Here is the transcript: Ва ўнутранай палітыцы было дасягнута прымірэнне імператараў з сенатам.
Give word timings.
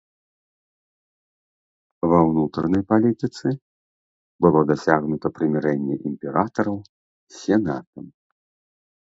Ва 2.13 2.19
ўнутранай 2.29 2.83
палітыцы 2.93 3.47
было 4.47 4.59
дасягнута 4.73 5.27
прымірэнне 5.37 5.95
імператараў 6.13 6.77
з 6.83 7.39
сенатам. 7.43 8.05